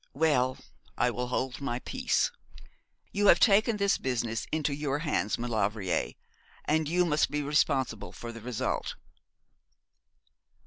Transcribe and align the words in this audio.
'Well, 0.15 0.57
I 0.97 1.11
will 1.11 1.27
hold 1.27 1.61
my 1.61 1.77
peace. 1.77 2.31
You 3.11 3.27
have 3.27 3.39
taken 3.39 3.77
this 3.77 3.99
business 3.99 4.47
into 4.51 4.73
your 4.73 4.97
hands, 5.05 5.37
Maulevrier; 5.37 6.13
and 6.65 6.89
you 6.89 7.05
must 7.05 7.29
be 7.29 7.43
responsible 7.43 8.11
for 8.11 8.31
the 8.31 8.41
result.' 8.41 8.95